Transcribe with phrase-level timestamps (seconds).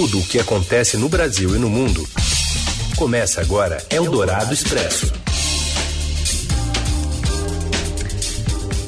[0.00, 2.02] Tudo o que acontece no Brasil e no mundo.
[2.96, 5.12] Começa agora Eldorado Expresso.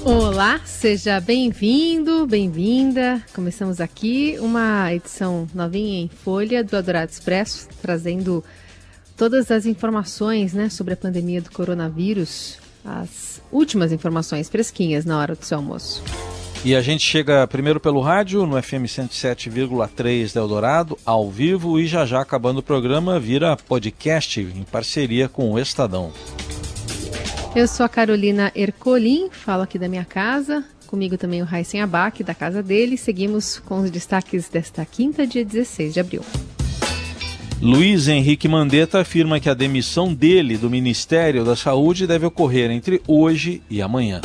[0.03, 3.23] Olá, seja bem-vindo, bem-vinda.
[3.35, 8.43] Começamos aqui uma edição novinha em folha do Eldorado Expresso, trazendo
[9.15, 15.35] todas as informações né, sobre a pandemia do coronavírus, as últimas informações fresquinhas na hora
[15.35, 16.03] do seu almoço.
[16.65, 21.89] E a gente chega primeiro pelo rádio, no FM 107,3 da Eldorado, ao vivo, e
[21.89, 26.13] já já acabando o programa, vira podcast em parceria com o Estadão.
[27.57, 30.65] Eu sou a Carolina Ercolim, falo aqui da minha casa.
[30.87, 32.97] Comigo também o Raíssen Abac, da casa dele.
[32.97, 36.23] Seguimos com os destaques desta quinta, dia 16 de abril.
[37.61, 43.03] Luiz Henrique Mandetta afirma que a demissão dele do Ministério da Saúde deve ocorrer entre
[43.09, 44.21] hoje e amanhã.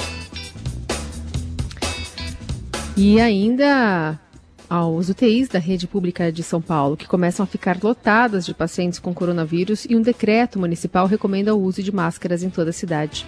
[2.98, 4.20] E ainda
[4.68, 8.98] aos UTIs da rede pública de São Paulo, que começam a ficar lotadas de pacientes
[8.98, 13.26] com coronavírus, e um decreto municipal recomenda o uso de máscaras em toda a cidade.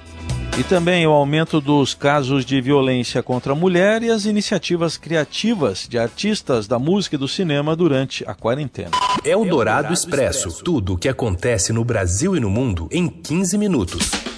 [0.57, 5.87] E também o aumento dos casos de violência contra a mulher e as iniciativas criativas
[5.87, 8.91] de artistas da música e do cinema durante a quarentena.
[9.23, 10.63] É o Dourado Expresso.
[10.63, 14.28] Tudo o que acontece no Brasil e no mundo em 15 minutos.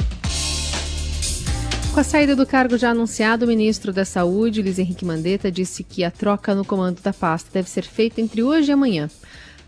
[1.93, 5.83] Com a saída do cargo já anunciado, o ministro da Saúde, Luiz Henrique Mandetta, disse
[5.83, 9.09] que a troca no comando da pasta deve ser feita entre hoje e amanhã.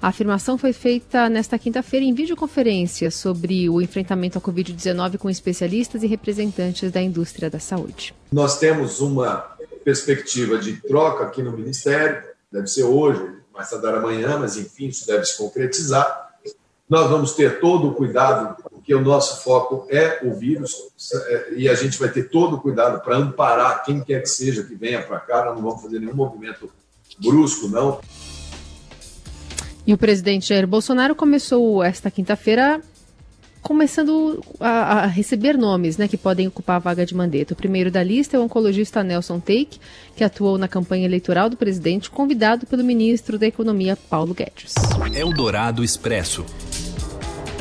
[0.01, 6.01] A afirmação foi feita nesta quinta-feira em videoconferência sobre o enfrentamento à Covid-19 com especialistas
[6.01, 8.15] e representantes da indústria da saúde.
[8.31, 9.45] Nós temos uma
[9.83, 13.21] perspectiva de troca aqui no Ministério, deve ser hoje,
[13.53, 16.31] mais tardar amanhã, mas enfim, isso deve se concretizar.
[16.89, 20.75] Nós vamos ter todo o cuidado porque o nosso foco é o vírus
[21.13, 24.61] é, e a gente vai ter todo o cuidado para amparar quem quer que seja
[24.61, 26.69] que venha para cá, nós não vamos fazer nenhum movimento
[27.17, 28.01] brusco, não.
[29.87, 32.81] E o presidente Jair Bolsonaro começou esta quinta-feira
[33.61, 37.53] começando a, a, receber nomes né, que podem ocupar a vaga de Mandetta.
[37.53, 39.79] O primeiro da lista é o oncologista Nelson Teik,
[40.17, 44.75] que atuou na campanha eleitoral do presidente, convidado pelo ministro da Economia, Paulo Guedes.
[45.15, 46.45] Eldorado Expresso.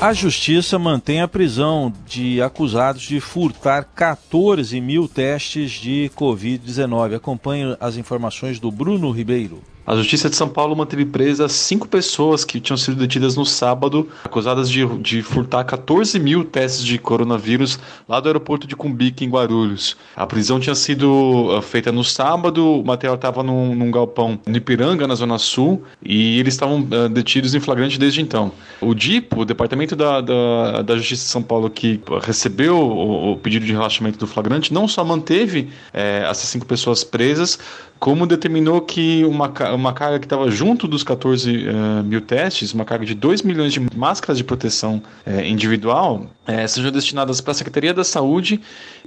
[0.03, 7.15] A justiça mantém a prisão de acusados de furtar 14 mil testes de Covid-19.
[7.15, 9.63] Acompanhe as informações do Bruno Ribeiro.
[9.84, 14.09] A Justiça de São Paulo manteve presas cinco pessoas que tinham sido detidas no sábado,
[14.25, 19.28] acusadas de, de furtar 14 mil testes de coronavírus lá do aeroporto de Cumbique, em
[19.28, 19.97] Guarulhos.
[20.15, 24.56] A prisão tinha sido uh, feita no sábado, o material estava num, num, galpão no
[24.56, 28.53] Ipiranga, na Zona Sul, e eles estavam uh, detidos em flagrante desde então.
[28.81, 33.37] O DIPO, o Departamento da, da, da Justiça de São Paulo, que recebeu o, o,
[33.37, 37.59] pedido de relaxamento do flagrante, não só manteve eh, essas cinco pessoas presas,
[38.03, 42.72] como determinou que uma, uma carga que estava junto dos 14 uh, eh, mil testes,
[42.72, 47.53] uma carga de 2 milhões de máscaras de proteção uh, individual, uh, sejam destinadas para
[47.53, 48.60] a Secretaria da Saúde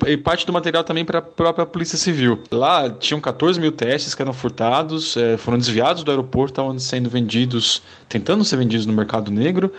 [0.06, 2.40] e parte do material também para a própria Polícia Civil.
[2.52, 7.82] Lá tinham 14 mil testes que eram furtados, foram desviados do aeroporto, estavam sendo vendidos,
[8.10, 9.72] tentando ser vendidos no mercado negro,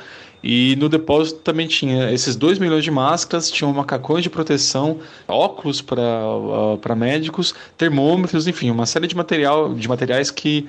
[0.49, 5.83] e no depósito também tinha esses 2 milhões de máscaras, tinham macacões de proteção, óculos
[5.83, 10.69] para médicos, termômetros, enfim, uma série de, material, de materiais que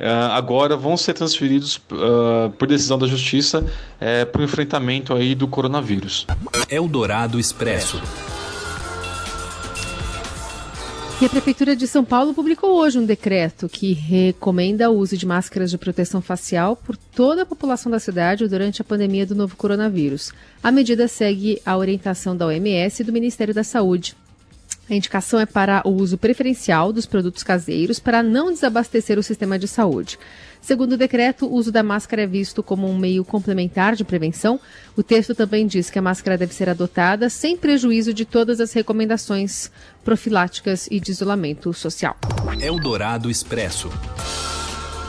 [0.00, 5.34] uh, agora vão ser transferidos uh, por decisão da Justiça uh, para o enfrentamento aí
[5.34, 6.26] do coronavírus.
[6.70, 8.00] Eldorado Expresso.
[11.20, 15.26] E a Prefeitura de São Paulo publicou hoje um decreto que recomenda o uso de
[15.26, 19.56] máscaras de proteção facial por toda a população da cidade durante a pandemia do novo
[19.56, 20.32] coronavírus.
[20.62, 24.14] A medida segue a orientação da OMS e do Ministério da Saúde.
[24.88, 29.58] A indicação é para o uso preferencial dos produtos caseiros para não desabastecer o sistema
[29.58, 30.16] de saúde.
[30.60, 34.60] Segundo o decreto, o uso da máscara é visto como um meio complementar de prevenção.
[34.96, 38.72] O texto também diz que a máscara deve ser adotada sem prejuízo de todas as
[38.72, 39.70] recomendações
[40.04, 42.16] profiláticas e de isolamento social.
[42.60, 43.90] Eldorado Expresso.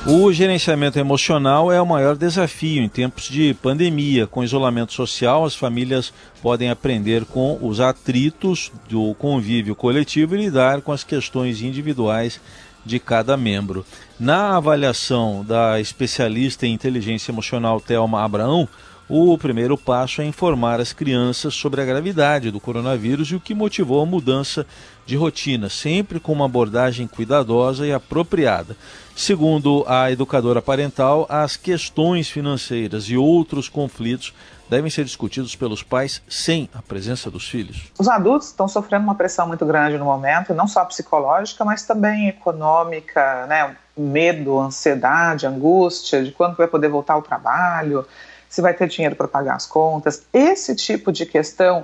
[0.08, 4.26] O gerenciamento emocional é o maior desafio em tempos de pandemia.
[4.26, 10.82] Com isolamento social, as famílias podem aprender com os atritos do convívio coletivo e lidar
[10.82, 12.40] com as questões individuais
[12.86, 13.86] de cada membro.
[14.20, 18.68] Na avaliação da especialista em inteligência emocional Thelma Abraão,
[19.12, 23.56] O primeiro passo é informar as crianças sobre a gravidade do coronavírus e o que
[23.56, 24.68] motivou a mudança
[25.10, 28.78] de rotina, sempre com uma abordagem cuidadosa e apropriada.
[29.16, 34.34] Segundo a educadora parental, as questões financeiras e outros conflitos
[34.70, 37.92] devem ser discutidos pelos pais sem a presença dos filhos?
[37.98, 42.28] Os adultos estão sofrendo uma pressão muito grande no momento, não só psicológica, mas também
[42.28, 43.76] econômica, né?
[43.98, 48.06] medo, ansiedade, angústia de quando vai poder voltar ao trabalho,
[48.48, 50.24] se vai ter dinheiro para pagar as contas.
[50.32, 51.84] Esse tipo de questão,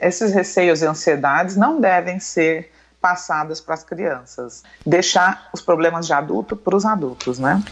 [0.00, 4.62] esses receios e ansiedades não devem ser passadas para as crianças.
[4.84, 7.62] Deixar os problemas de adulto para os adultos, né?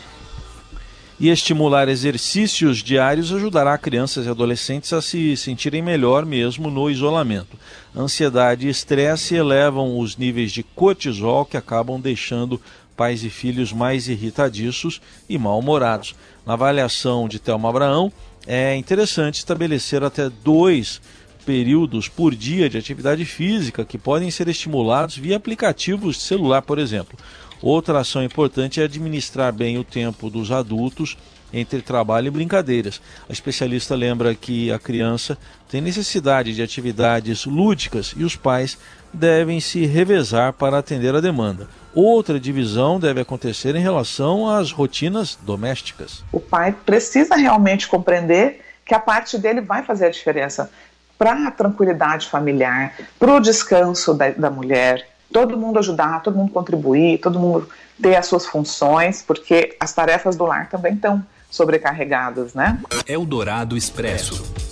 [1.18, 7.56] e estimular exercícios diários ajudará crianças e adolescentes a se sentirem melhor mesmo no isolamento.
[7.96, 12.60] Ansiedade e estresse elevam os níveis de cortisol que acabam deixando
[12.96, 16.14] pais e filhos mais irritadiços e mal-humorados.
[16.44, 18.12] Na avaliação de Thelma Abraão,
[18.46, 21.00] é interessante estabelecer até dois
[21.44, 26.78] períodos por dia de atividade física que podem ser estimulados via aplicativos de celular, por
[26.78, 27.18] exemplo.
[27.60, 31.16] Outra ação importante é administrar bem o tempo dos adultos
[31.52, 33.00] entre trabalho e brincadeiras.
[33.28, 35.38] A especialista lembra que a criança
[35.68, 38.76] tem necessidade de atividades lúdicas e os pais
[39.12, 41.68] devem se revezar para atender a demanda.
[41.94, 46.24] Outra divisão deve acontecer em relação às rotinas domésticas.
[46.32, 50.70] O pai precisa realmente compreender que a parte dele vai fazer a diferença
[51.18, 56.52] para a tranquilidade familiar, para o descanso da, da mulher, todo mundo ajudar, todo mundo
[56.52, 57.68] contribuir, todo mundo
[58.00, 62.78] ter as suas funções, porque as tarefas do lar também estão sobrecarregadas, né?
[63.06, 64.63] É o Dourado Expresso.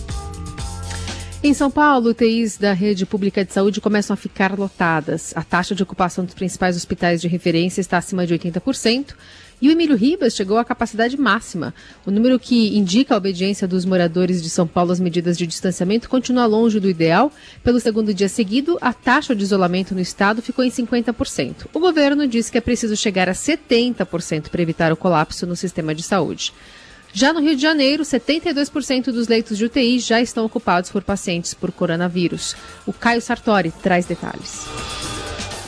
[1.45, 5.33] Em São Paulo, UTIs da rede pública de saúde começam a ficar lotadas.
[5.35, 9.15] A taxa de ocupação dos principais hospitais de referência está acima de 80%.
[9.61, 11.75] E o Emílio Ribas chegou à capacidade máxima.
[12.07, 16.09] O número que indica a obediência dos moradores de São Paulo às medidas de distanciamento
[16.09, 17.33] continua longe do ideal.
[17.65, 21.67] Pelo segundo dia seguido, a taxa de isolamento no estado ficou em 50%.
[21.75, 25.93] O governo disse que é preciso chegar a 70% para evitar o colapso no sistema
[25.93, 26.53] de saúde.
[27.15, 31.53] Já no Rio de Janeiro, 72% dos leitos de UTI já estão ocupados por pacientes
[31.53, 32.57] por coronavírus.
[32.87, 34.67] O Caio Sartori traz detalhes.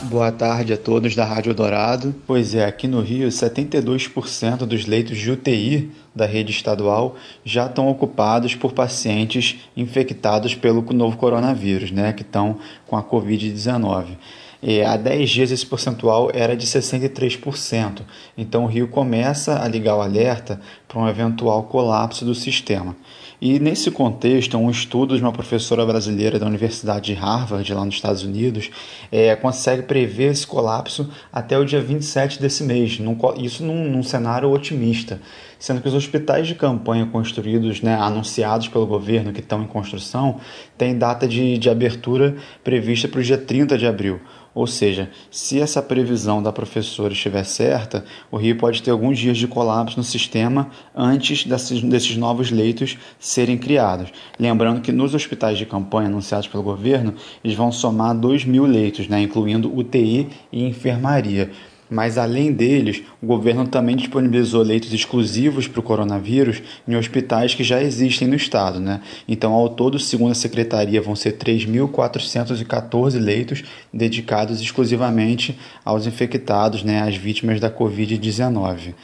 [0.03, 2.15] Boa tarde a todos da Rádio Dourado.
[2.25, 7.87] Pois é, aqui no Rio, 72% dos leitos de UTI da rede estadual já estão
[7.89, 14.17] ocupados por pacientes infectados pelo novo coronavírus, né, que estão com a Covid-19.
[14.61, 18.01] É, há 10 dias esse percentual era de 63%.
[18.37, 22.95] Então o Rio começa a ligar o alerta para um eventual colapso do sistema.
[23.41, 27.95] E nesse contexto, um estudo de uma professora brasileira da Universidade de Harvard, lá nos
[27.95, 28.69] Estados Unidos,
[29.11, 34.03] é, consegue prever esse colapso até o dia 27 desse mês, num, isso num, num
[34.03, 35.19] cenário otimista
[35.59, 40.39] sendo que os hospitais de campanha construídos, né, anunciados pelo governo, que estão em construção,
[40.77, 44.19] têm data de, de abertura prevista para o dia 30 de abril.
[44.55, 49.37] Ou seja, se essa previsão da professora estiver certa, o Rio pode ter alguns dias
[49.37, 54.13] de colapso no sistema antes desses, desses novos leitos serem criados.
[54.39, 57.13] Lembrando que nos hospitais de campanha anunciados pelo governo,
[57.43, 61.51] eles vão somar 2 mil leitos, né, incluindo UTI e enfermaria.
[61.89, 67.63] Mas além deles, o governo também disponibilizou leitos exclusivos para o coronavírus em hospitais que
[67.63, 68.79] já existem no estado.
[68.79, 69.01] Né?
[69.27, 77.01] Então, ao todo, segundo a secretaria, vão ser 3.414 leitos dedicados exclusivamente aos infectados, né,
[77.01, 78.95] às vítimas da Covid-19.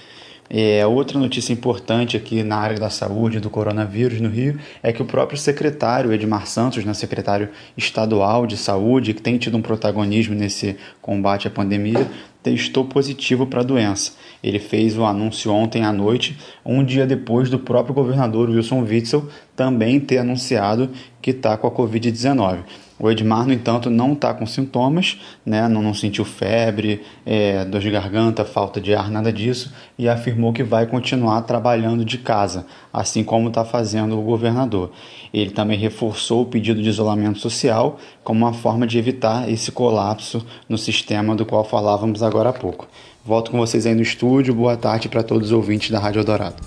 [0.54, 5.02] É, outra notícia importante aqui na área da saúde do coronavírus no Rio é que
[5.02, 10.36] o próprio secretário Edmar Santos, né, secretário estadual de saúde, que tem tido um protagonismo
[10.36, 12.06] nesse combate à pandemia,
[12.44, 14.14] testou positivo para a doença.
[14.44, 19.28] Ele fez o anúncio ontem à noite, um dia depois do próprio governador Wilson Witzel
[19.56, 20.90] também ter anunciado
[21.22, 22.60] que está com a Covid-19.
[23.02, 25.68] O Edmar, no entanto, não está com sintomas, né?
[25.68, 30.54] não, não sentiu febre, é, dor de garganta, falta de ar, nada disso, e afirmou
[30.54, 34.92] que vai continuar trabalhando de casa, assim como está fazendo o governador.
[35.34, 40.46] Ele também reforçou o pedido de isolamento social como uma forma de evitar esse colapso
[40.70, 42.88] no sistema do qual falávamos agora há pouco.
[43.26, 44.54] Volto com vocês aí no estúdio.
[44.54, 46.62] Boa tarde para todos os ouvintes da Rádio Eldorado.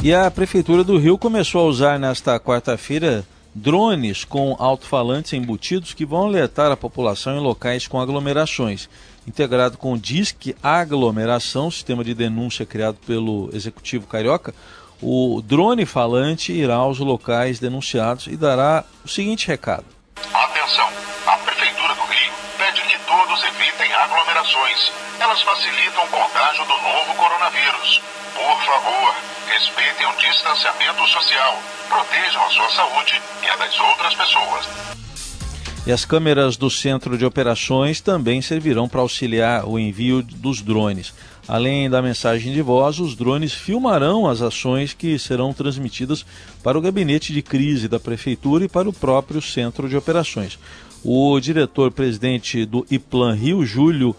[0.00, 6.06] E a Prefeitura do Rio começou a usar nesta quarta-feira drones com alto-falantes embutidos que
[6.06, 8.88] vão alertar a população em locais com aglomerações.
[9.26, 14.54] Integrado com o DISC Aglomeração, sistema de denúncia criado pelo Executivo Carioca,
[15.00, 19.84] o drone falante irá aos locais denunciados e dará o seguinte recado:
[20.32, 20.88] Atenção!
[21.26, 25.01] A Prefeitura do Rio pede que todos evitem aglomerações.
[25.22, 28.02] Elas facilitam o contágio do novo coronavírus.
[28.34, 29.14] Por favor,
[29.46, 34.68] respeitem o distanciamento social, protejam a sua saúde e a das outras pessoas.
[35.86, 41.14] E as câmeras do centro de operações também servirão para auxiliar o envio dos drones.
[41.46, 46.26] Além da mensagem de voz, os drones filmarão as ações que serão transmitidas
[46.64, 50.58] para o gabinete de crise da prefeitura e para o próprio centro de operações.
[51.04, 54.16] O diretor-presidente do IPLAN Rio, Júlio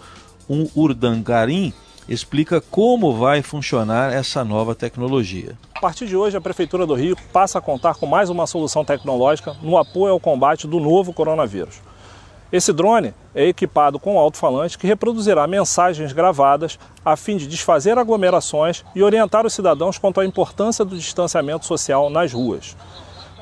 [0.75, 1.73] Urdangarim,
[2.07, 5.57] explica como vai funcionar essa nova tecnologia.
[5.75, 8.85] A partir de hoje, a Prefeitura do Rio passa a contar com mais uma solução
[8.85, 11.81] tecnológica no apoio ao combate do novo coronavírus.
[12.53, 17.97] Esse drone é equipado com um alto-falante que reproduzirá mensagens gravadas a fim de desfazer
[17.97, 22.77] aglomerações e orientar os cidadãos quanto à importância do distanciamento social nas ruas.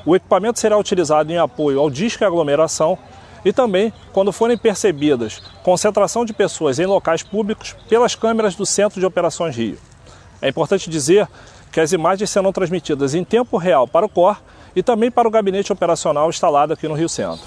[0.06, 2.98] O equipamento será utilizado em apoio ao disque aglomeração
[3.44, 9.00] e também quando forem percebidas concentração de pessoas em locais públicos pelas câmeras do Centro
[9.00, 9.78] de Operações Rio.
[10.40, 11.28] É importante dizer
[11.70, 14.40] que as imagens serão transmitidas em tempo real para o COR
[14.74, 17.46] e também para o gabinete operacional instalado aqui no Rio Centro.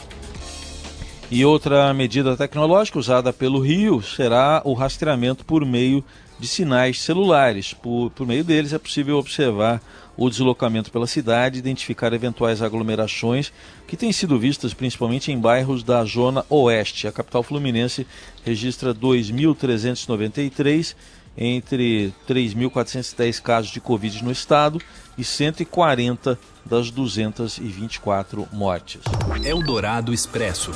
[1.30, 6.04] E outra medida tecnológica usada pelo Rio será o rastreamento por meio
[6.40, 7.74] de sinais celulares.
[7.74, 9.82] Por, por meio deles é possível observar
[10.18, 13.52] o deslocamento pela cidade, identificar eventuais aglomerações
[13.88, 17.08] que têm sido vistas principalmente em bairros da zona oeste.
[17.08, 18.08] A capital fluminense
[18.44, 20.96] registra 2.393
[21.38, 24.82] entre 3.410 casos de Covid no estado
[25.18, 29.02] e 140 das 224 mortes.
[29.44, 30.72] Eldorado Expresso.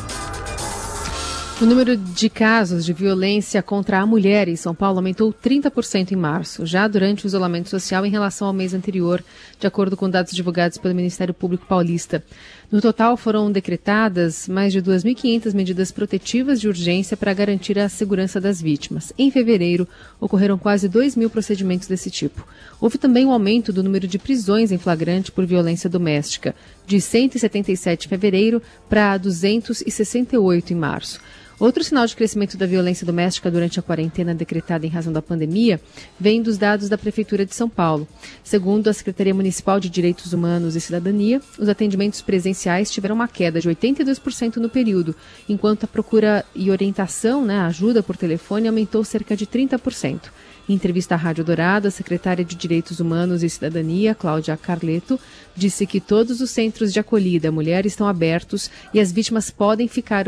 [1.61, 6.15] O número de casos de violência contra a mulher em São Paulo aumentou 30% em
[6.15, 9.21] março, já durante o isolamento social em relação ao mês anterior,
[9.59, 12.23] de acordo com dados divulgados pelo Ministério Público Paulista.
[12.71, 18.39] No total, foram decretadas mais de 2.500 medidas protetivas de urgência para garantir a segurança
[18.39, 19.11] das vítimas.
[19.17, 19.85] Em fevereiro,
[20.17, 22.47] ocorreram quase 2 mil procedimentos desse tipo.
[22.79, 26.55] Houve também um aumento do número de prisões em flagrante por violência doméstica,
[26.89, 31.19] de 177 em fevereiro para 268 em março.
[31.60, 35.79] Outro sinal de crescimento da violência doméstica durante a quarentena decretada em razão da pandemia
[36.19, 38.08] vem dos dados da Prefeitura de São Paulo.
[38.43, 43.60] Segundo a Secretaria Municipal de Direitos Humanos e Cidadania, os atendimentos presenciais tiveram uma queda
[43.60, 45.15] de 82% no período,
[45.48, 50.31] enquanto a procura e orientação, né, ajuda por telefone, aumentou cerca de 30%.
[50.69, 55.19] Em entrevista à Rádio Dourado, a secretária de Direitos Humanos e Cidadania, Cláudia Carleto,
[55.55, 60.25] disse que todos os centros de acolhida mulher estão abertos e as vítimas podem ficar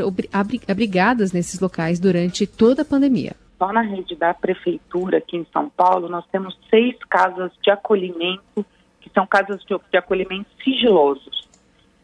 [0.68, 3.36] abrigadas nesses locais durante toda a pandemia.
[3.60, 8.66] Só na rede da prefeitura aqui em São Paulo, nós temos seis casas de acolhimento,
[9.00, 11.48] que são casas de, de acolhimento sigilosos.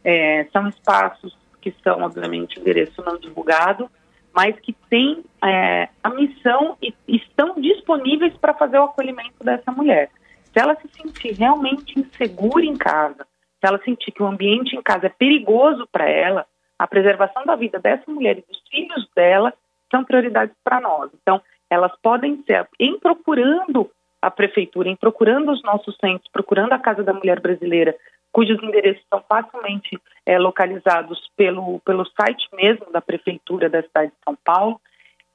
[0.03, 3.89] É, são espaços que são, obviamente, endereço não divulgado,
[4.37, 10.11] mas que têm é, a missão e estão disponíveis para fazer o acolhimento dessa mulher.
[10.53, 13.25] Se ela se sentir realmente insegura em casa,
[13.59, 16.45] se ela sentir que o ambiente em casa é perigoso para ela,
[16.77, 19.51] a preservação da vida dessa mulher e dos filhos dela
[19.89, 21.09] são prioridades para nós.
[21.19, 23.89] Então, elas podem ser, em procurando
[24.21, 27.95] a prefeitura, em procurando os nossos centros, procurando a Casa da Mulher Brasileira,
[28.31, 34.17] cujos endereços são facilmente é, localizados pelo, pelo site mesmo da Prefeitura da cidade de
[34.23, 34.79] São Paulo,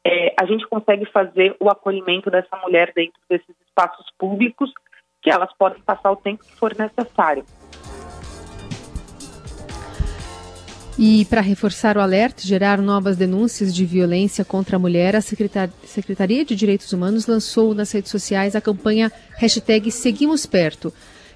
[0.05, 4.73] é, a gente consegue fazer o acolhimento dessa mulher dentro desses espaços públicos,
[5.21, 7.45] que elas podem passar o tempo que for necessário.
[10.99, 15.22] E para reforçar o alerta e gerar novas denúncias de violência contra a mulher, a
[15.22, 20.92] Secretaria de Direitos Humanos lançou nas redes sociais a campanha hashtag Seguimos Perto.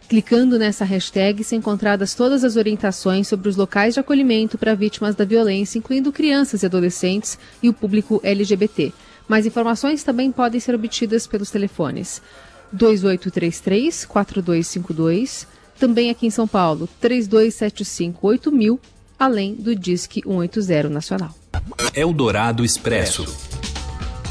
[0.09, 5.17] Clicando nessa hashtag, são encontradas todas as orientações sobre os locais de acolhimento para vítimas
[5.17, 8.93] da violência, incluindo crianças e adolescentes e o público LGBT.
[9.27, 12.21] Mais informações também podem ser obtidas pelos telefones
[12.77, 15.47] 2833-4252,
[15.79, 18.79] também aqui em São Paulo, 3275-8000,
[19.19, 21.31] além do Disque 180 Nacional.
[21.95, 23.25] Eldorado Expresso.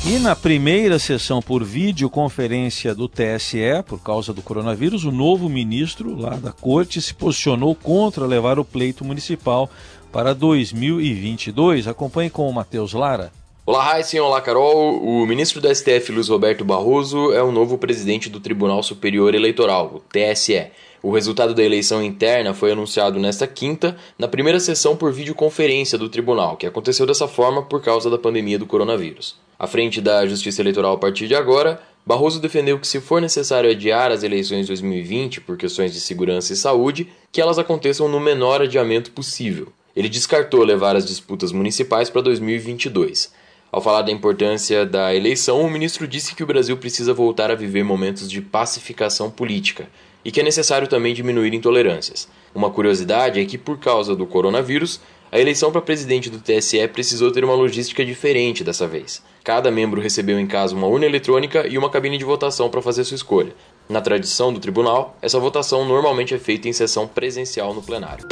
[0.08, 6.16] E na primeira sessão por videoconferência do TSE, por causa do coronavírus, o novo ministro
[6.16, 9.68] lá da corte se posicionou contra levar o pleito municipal
[10.12, 11.88] para 2022.
[11.88, 13.32] Acompanhe com o Matheus Lara.
[13.66, 15.04] Olá, Raíssen, olá, Carol.
[15.04, 19.92] O ministro do STF, Luiz Roberto Barroso, é o novo presidente do Tribunal Superior Eleitoral,
[19.96, 20.68] o TSE.
[21.06, 26.10] O resultado da eleição interna foi anunciado nesta quinta, na primeira sessão por videoconferência do
[26.10, 29.36] tribunal, que aconteceu dessa forma por causa da pandemia do coronavírus.
[29.60, 33.70] À frente da Justiça Eleitoral a partir de agora, Barroso defendeu que, se for necessário
[33.70, 38.64] adiar as eleições 2020 por questões de segurança e saúde, que elas aconteçam no menor
[38.64, 39.68] adiamento possível.
[39.96, 43.32] Ele descartou levar as disputas municipais para 2022.
[43.72, 47.56] Ao falar da importância da eleição, o ministro disse que o Brasil precisa voltar a
[47.56, 49.88] viver momentos de pacificação política
[50.26, 52.28] e que é necessário também diminuir intolerâncias.
[52.54, 55.00] Uma curiosidade é que, por causa do coronavírus,
[55.32, 59.22] a eleição para presidente do TSE precisou ter uma logística diferente dessa vez.
[59.44, 63.04] Cada membro recebeu em casa uma urna eletrônica e uma cabine de votação para fazer
[63.04, 63.54] sua escolha.
[63.88, 68.28] Na tradição do tribunal, essa votação normalmente é feita em sessão presencial no plenário.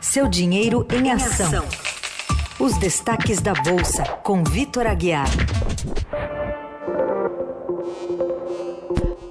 [0.00, 1.64] Seu dinheiro em ação.
[2.58, 5.28] Os destaques da Bolsa, com Vitor Aguiar.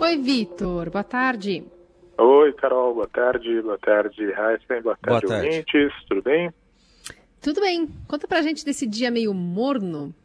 [0.07, 0.89] Oi, Vitor.
[0.89, 1.65] Boa tarde.
[2.17, 2.93] Oi, Carol.
[2.93, 3.61] Boa tarde.
[3.61, 4.81] Boa tarde, Heisen.
[4.81, 5.47] Boa tarde, Boa tarde.
[5.47, 5.91] ouvintes.
[6.07, 6.49] Tudo bem?
[7.41, 7.89] Tudo bem.
[8.07, 10.15] Conta pra gente desse dia meio morno.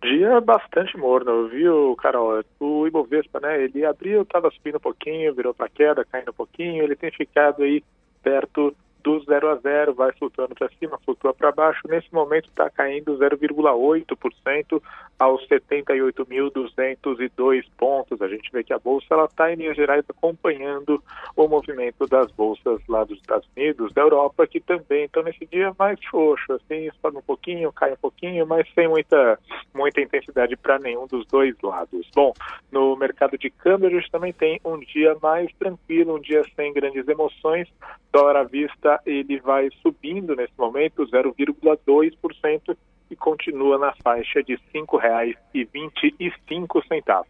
[0.00, 2.42] Dia bastante morno, viu, Carol?
[2.58, 3.62] O Ibovespa, né?
[3.62, 6.82] Ele abriu, estava subindo um pouquinho, virou para queda, caindo um pouquinho.
[6.82, 7.84] Ele tem ficado aí
[8.22, 11.80] perto do 0 a 0, vai flutuando para cima, flutua para baixo.
[11.88, 14.82] Nesse momento está caindo 0,8%
[15.18, 18.20] aos 78.202 pontos.
[18.20, 21.02] A gente vê que a bolsa está em linhas gerais acompanhando
[21.36, 25.74] o movimento das bolsas lá dos Estados Unidos, da Europa, que também estão nesse dia
[25.78, 29.38] mais xoxo, assim, sobe um pouquinho, cai um pouquinho, mas sem muita
[29.74, 32.08] muita intensidade para nenhum dos dois lados.
[32.14, 32.32] Bom,
[32.70, 36.72] no mercado de câmbio a gente também tem um dia mais tranquilo, um dia sem
[36.72, 37.68] grandes emoções.
[38.12, 42.76] Dólar à vista ele vai subindo nesse momento 0,2%
[43.10, 47.26] e continua na faixa de R$ 5,25.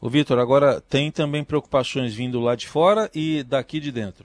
[0.00, 4.24] O Vitor, agora tem também preocupações vindo lá de fora e daqui de dentro.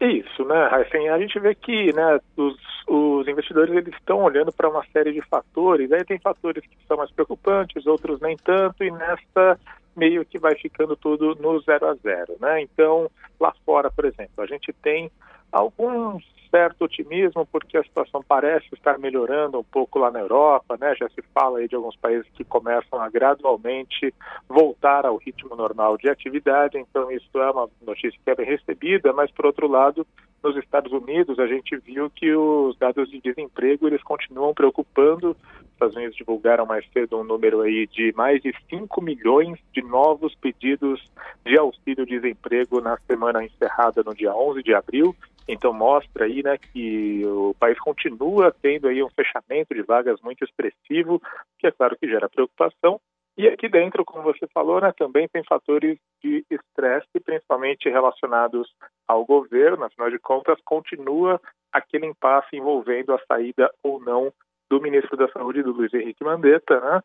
[0.00, 2.56] Isso, né, Assim, a gente vê que né, os,
[2.86, 6.96] os investidores eles estão olhando para uma série de fatores, aí tem fatores que são
[6.96, 9.58] mais preocupantes, outros nem tanto, e nessa
[9.96, 12.62] meio que vai ficando tudo no zero a zero, né?
[12.62, 13.08] Então,
[13.38, 15.10] lá fora, por exemplo, a gente tem
[15.54, 16.18] algum
[16.50, 20.94] certo otimismo porque a situação parece estar melhorando um pouco lá na Europa, né?
[20.94, 24.14] Já se fala aí de alguns países que começam a gradualmente
[24.48, 29.12] voltar ao ritmo normal de atividade, então isso é uma notícia que é bem recebida,
[29.12, 30.06] mas por outro lado,
[30.44, 35.30] nos Estados Unidos a gente viu que os dados de desemprego eles continuam preocupando.
[35.30, 39.82] Os Estados Unidos divulgaram mais cedo um número aí de mais de 5 milhões de
[39.82, 41.00] novos pedidos
[41.44, 45.16] de auxílio-desemprego na semana encerrada no dia 11 de abril.
[45.46, 50.44] Então mostra aí, né, que o país continua tendo aí um fechamento de vagas muito
[50.44, 51.20] expressivo,
[51.58, 53.00] que é claro que gera preocupação.
[53.36, 58.72] E aqui dentro, como você falou, né, também tem fatores de estresse, principalmente relacionados
[59.08, 59.84] ao governo.
[59.84, 61.40] Afinal de contas, continua
[61.72, 64.32] aquele impasse envolvendo a saída ou não
[64.74, 67.00] do ministro da Saúde, do Luiz Henrique Mandetta, né?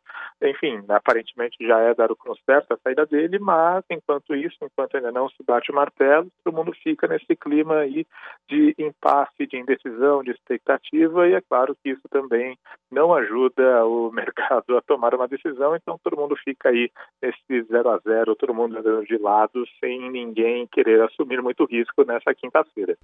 [0.50, 5.12] Enfim, aparentemente já é dado como certo a saída dele, mas enquanto isso, enquanto ainda
[5.12, 8.08] não se bate o martelo, todo mundo fica nesse clima aí
[8.48, 12.58] de impasse, de indecisão, de expectativa, e é claro que isso também
[12.90, 16.90] não ajuda o mercado a tomar uma decisão, então todo mundo fica aí
[17.22, 22.04] nesse zero a zero, todo mundo andando de lado, sem ninguém querer assumir muito risco
[22.04, 22.98] nessa quinta-feira.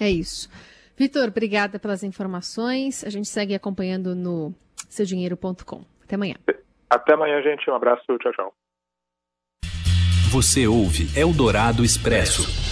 [0.00, 0.48] É isso.
[0.98, 3.04] Vitor, obrigada pelas informações.
[3.04, 4.52] A gente segue acompanhando no
[4.88, 5.84] seudinheiro.com.
[6.02, 6.34] Até amanhã.
[6.90, 7.70] Até amanhã, gente.
[7.70, 8.02] Um abraço.
[8.18, 8.54] Tchau, tchau.
[10.32, 12.68] Você ouve Eldorado Expresso.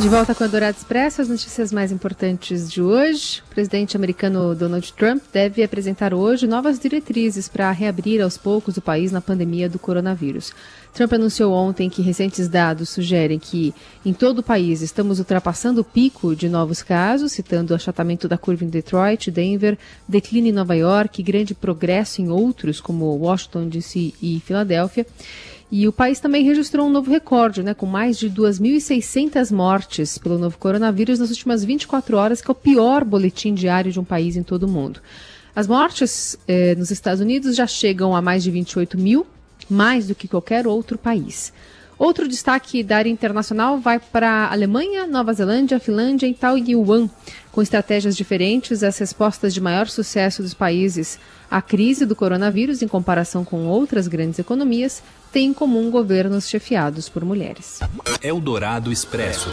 [0.00, 3.40] De volta com a Dourado Expresso, as notícias mais importantes de hoje.
[3.50, 8.82] O presidente americano Donald Trump deve apresentar hoje novas diretrizes para reabrir aos poucos o
[8.82, 10.52] país na pandemia do coronavírus.
[10.94, 13.74] Trump anunciou ontem que recentes dados sugerem que
[14.06, 18.38] em todo o país estamos ultrapassando o pico de novos casos, citando o achatamento da
[18.38, 19.76] curva em Detroit, Denver,
[20.08, 25.04] declínio em Nova York, grande progresso em outros como Washington DC e Filadélfia.
[25.68, 30.38] E o país também registrou um novo recorde, né, com mais de 2.600 mortes pelo
[30.38, 34.36] novo coronavírus nas últimas 24 horas, que é o pior boletim diário de um país
[34.36, 35.00] em todo o mundo.
[35.56, 39.26] As mortes eh, nos Estados Unidos já chegam a mais de 28 mil,
[39.68, 41.52] mais do que qualquer outro país.
[41.98, 47.08] Outro destaque da área internacional vai para a Alemanha, Nova Zelândia, Finlândia e Taiwan.
[47.52, 52.88] Com estratégias diferentes, as respostas de maior sucesso dos países à crise do coronavírus, em
[52.88, 57.78] comparação com outras grandes economias, têm em comum governos chefiados por mulheres.
[58.20, 59.50] Eldorado Expresso.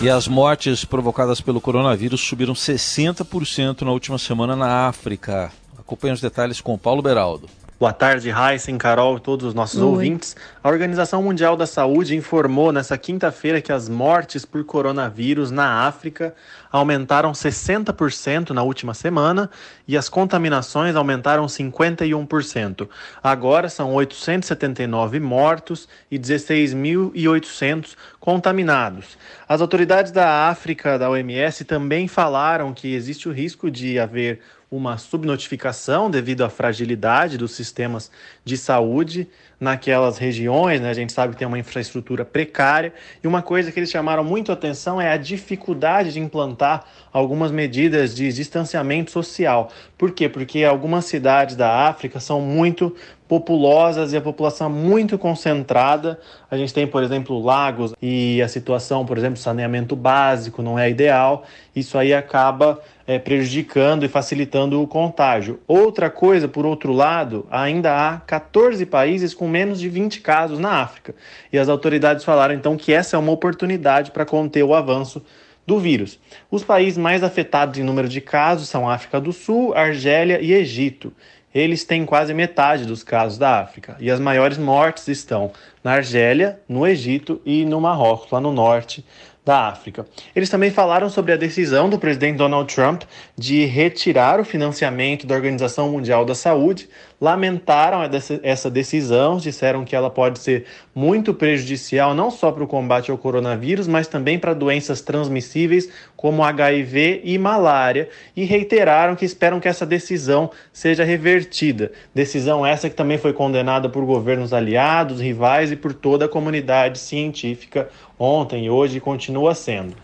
[0.00, 5.52] E as mortes provocadas pelo coronavírus subiram 60% na última semana na África.
[5.78, 7.48] Acompanhe os detalhes com Paulo Beraldo.
[7.78, 9.86] Boa tarde, Heisen, Carol e todos os nossos Oi.
[9.86, 10.34] ouvintes.
[10.64, 16.34] A Organização Mundial da Saúde informou nesta quinta-feira que as mortes por coronavírus na África
[16.72, 19.48] aumentaram 60% na última semana
[19.86, 22.88] e as contaminações aumentaram 51%.
[23.22, 29.16] Agora são 879 mortos e 16.800 contaminados.
[29.48, 34.98] As autoridades da África, da OMS, também falaram que existe o risco de haver uma
[34.98, 38.10] subnotificação devido à fragilidade dos sistemas
[38.44, 39.26] de saúde
[39.58, 40.90] naquelas regiões, né?
[40.90, 42.92] A gente sabe que tem uma infraestrutura precária
[43.24, 48.14] e uma coisa que eles chamaram muito atenção é a dificuldade de implantar algumas medidas
[48.14, 49.70] de distanciamento social.
[49.96, 50.28] Por quê?
[50.28, 52.94] Porque algumas cidades da África são muito
[53.26, 56.20] populosas e a população muito concentrada.
[56.50, 60.88] A gente tem, por exemplo, lagos e a situação, por exemplo, saneamento básico não é
[60.88, 61.44] ideal.
[61.74, 65.58] Isso aí acaba é, prejudicando e facilitando o contágio.
[65.66, 70.82] Outra coisa, por outro lado, ainda há 14 países com menos de 20 casos na
[70.82, 71.14] África.
[71.50, 75.24] E as autoridades falaram então que essa é uma oportunidade para conter o avanço
[75.66, 76.20] do vírus.
[76.50, 81.10] Os países mais afetados em número de casos são África do Sul, Argélia e Egito
[81.54, 83.96] eles têm quase metade dos casos da África.
[83.98, 85.50] E as maiores mortes estão
[85.82, 89.04] na Argélia, no Egito e no Marrocos, lá no norte
[89.48, 90.06] da África.
[90.36, 95.34] Eles também falaram sobre a decisão do presidente Donald Trump de retirar o financiamento da
[95.34, 96.86] Organização Mundial da Saúde,
[97.18, 98.00] lamentaram
[98.42, 100.66] essa decisão, disseram que ela pode ser
[100.98, 106.42] muito prejudicial não só para o combate ao coronavírus, mas também para doenças transmissíveis como
[106.42, 111.92] HIV e malária, e reiteraram que esperam que essa decisão seja revertida.
[112.12, 116.98] Decisão essa que também foi condenada por governos aliados, rivais e por toda a comunidade
[116.98, 119.94] científica ontem e hoje continua sendo.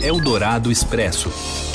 [0.00, 1.67] Eldorado Expresso.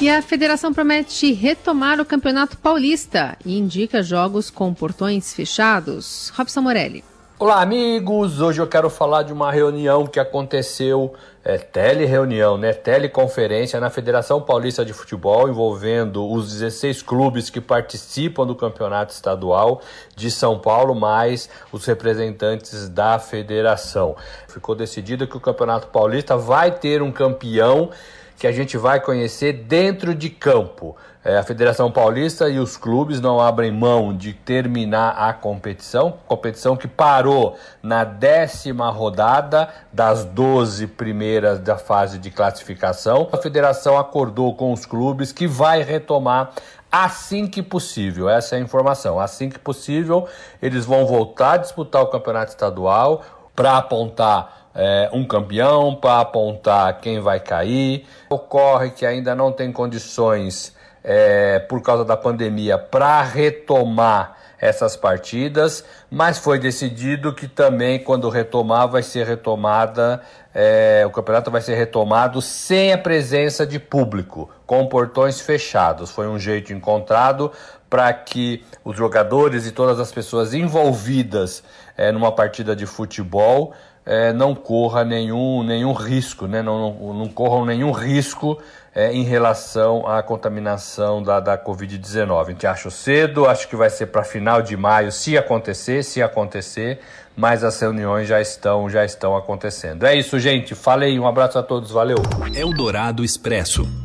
[0.00, 6.32] E a federação promete retomar o Campeonato Paulista e indica jogos com portões fechados.
[6.36, 7.04] Robson Morelli.
[7.38, 8.40] Olá, amigos!
[8.40, 12.72] Hoje eu quero falar de uma reunião que aconteceu, é, tele-reunião, né?
[12.72, 19.80] Teleconferência na Federação Paulista de Futebol, envolvendo os 16 clubes que participam do campeonato estadual
[20.16, 24.16] de São Paulo, mais os representantes da federação.
[24.48, 27.90] Ficou decidido que o Campeonato Paulista vai ter um campeão
[28.38, 30.96] que a gente vai conhecer dentro de campo.
[31.24, 36.76] É, a Federação Paulista e os clubes não abrem mão de terminar a competição, competição
[36.76, 43.26] que parou na décima rodada das 12 primeiras da fase de classificação.
[43.32, 46.52] A federação acordou com os clubes que vai retomar
[46.92, 48.28] assim que possível.
[48.28, 49.18] Essa é a informação.
[49.18, 50.28] Assim que possível,
[50.60, 53.22] eles vão voltar a disputar o campeonato estadual
[53.56, 58.06] para apontar é, um campeão, para apontar quem vai cair.
[58.28, 65.84] Ocorre que ainda não tem condições, é, por causa da pandemia, para retomar essas partidas,
[66.10, 70.22] mas foi decidido que também, quando retomar, vai ser retomada,
[70.54, 76.10] é, o campeonato vai ser retomado sem a presença de público, com portões fechados.
[76.10, 77.52] Foi um jeito encontrado
[77.90, 81.62] para que os jogadores e todas as pessoas envolvidas
[81.96, 83.74] é, numa partida de futebol
[84.06, 86.62] é, não corra nenhum, nenhum risco, né?
[86.62, 88.58] não, não, não corram nenhum risco
[88.94, 92.40] é, em relação à contaminação da, da Covid-19.
[92.40, 96.22] A gente acha cedo, acho que vai ser para final de maio, se acontecer, se
[96.22, 97.00] acontecer,
[97.36, 100.04] mas as reuniões já estão, já estão acontecendo.
[100.04, 100.74] É isso, gente.
[100.74, 102.18] Falei, um abraço a todos, valeu.
[102.54, 104.03] Eldorado Expresso.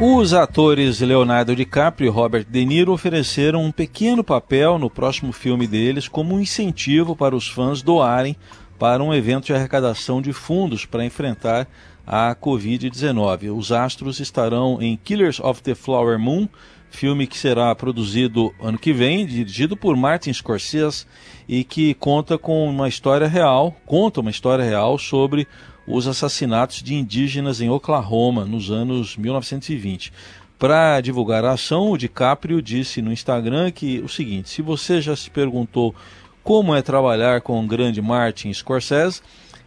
[0.00, 5.68] Os atores Leonardo DiCaprio e Robert De Niro ofereceram um pequeno papel no próximo filme
[5.68, 8.36] deles como um incentivo para os fãs doarem
[8.76, 11.68] para um evento de arrecadação de fundos para enfrentar
[12.04, 13.56] a Covid-19.
[13.56, 16.48] Os astros estarão em Killers of the Flower Moon,
[16.90, 21.06] filme que será produzido ano que vem, dirigido por Martin Scorsese
[21.48, 25.46] e que conta com uma história real, conta uma história real sobre
[25.86, 30.12] os assassinatos de indígenas em Oklahoma nos anos 1920.
[30.58, 35.14] Para divulgar a ação, o DiCaprio disse no Instagram que o seguinte: se você já
[35.14, 35.94] se perguntou
[36.42, 39.20] como é trabalhar com o grande Martin Scorsese,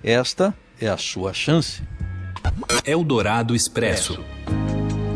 [0.03, 1.81] esta é a sua chance.
[2.85, 4.23] Eldorado Expresso.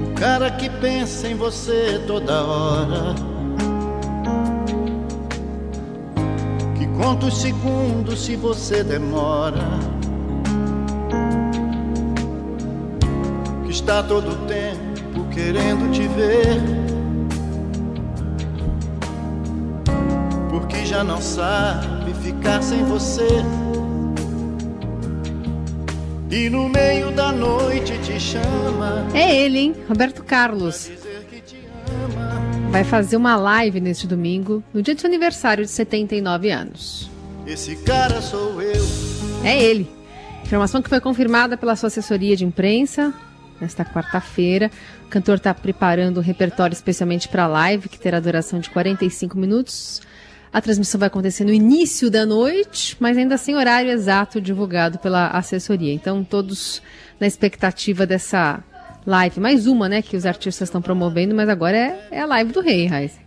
[0.06, 3.16] O cara que pensa em você toda hora.
[6.78, 9.91] Que conta os segundos se você demora
[13.72, 16.60] está todo tempo querendo te ver.
[20.50, 23.28] Porque já não sabe ficar sem você.
[26.30, 29.08] e no meio da noite te chama.
[29.14, 29.76] É ele, hein?
[29.88, 30.92] Roberto Carlos.
[32.70, 37.10] Vai fazer uma live neste domingo, no dia de seu aniversário de 79 anos.
[37.48, 38.86] Esse cara sou eu.
[39.44, 39.90] É ele.
[40.44, 43.14] Informação que foi confirmada pela sua assessoria de imprensa
[43.62, 44.72] nesta quarta-feira.
[45.06, 49.38] O cantor está preparando um repertório especialmente para a live, que terá duração de 45
[49.38, 50.02] minutos.
[50.52, 55.28] A transmissão vai acontecer no início da noite, mas ainda sem horário exato divulgado pela
[55.28, 55.94] assessoria.
[55.94, 56.82] Então, todos
[57.20, 58.62] na expectativa dessa
[59.06, 59.40] live.
[59.40, 62.60] Mais uma, né, que os artistas estão promovendo, mas agora é, é a live do
[62.60, 63.18] rei, Raiz.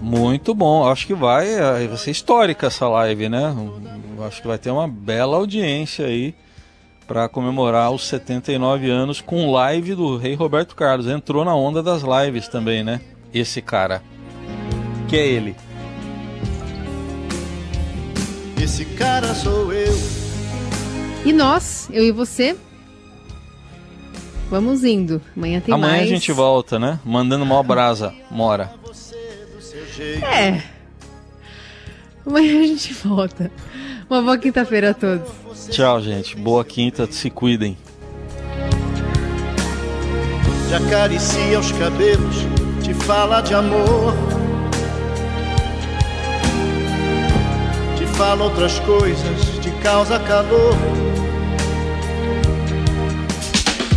[0.00, 0.88] Muito bom.
[0.88, 3.54] Acho que vai, eh, vai ser histórica essa live, né?
[4.26, 6.34] Acho que vai ter uma bela audiência aí
[7.06, 11.06] para comemorar os 79 anos com live do rei Roberto Carlos.
[11.06, 13.00] Entrou na onda das lives também, né?
[13.32, 14.02] Esse cara.
[15.08, 15.54] Que é ele.
[18.60, 19.94] Esse cara sou eu.
[21.24, 22.56] E nós, eu e você,
[24.50, 25.20] vamos indo.
[25.36, 26.04] Amanhã tem Amanhã mais.
[26.04, 26.98] a gente volta, né?
[27.04, 28.72] Mandando uma brasa, mora.
[30.22, 30.62] É.
[32.26, 33.50] Amanhã a gente volta.
[34.10, 35.45] Uma boa quinta-feira a todos.
[35.70, 36.36] Tchau, gente.
[36.36, 37.76] Boa quinta, se cuidem.
[40.68, 42.36] Te acaricia os cabelos,
[42.82, 44.14] te fala de amor.
[47.96, 50.74] Te fala outras coisas, te causa calor.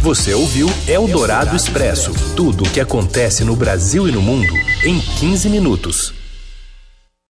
[0.02, 5.50] Você ouviu Eldorado Expresso tudo o que acontece no Brasil e no mundo em 15
[5.50, 6.19] minutos.